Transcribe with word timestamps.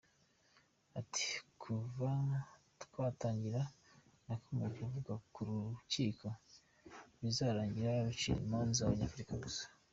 Ati 0.99 1.27
“Kuva 1.61 2.09
rwatangira 2.83 3.61
nakomeje 4.27 4.71
kuvuga 4.81 5.13
ko 5.31 5.37
uru 5.43 5.55
rukiko 5.75 6.27
bizarangira 7.21 7.89
rucira 8.07 8.39
imanza 8.45 8.79
Abanyafurika 8.83 9.33
gusa. 9.45 9.65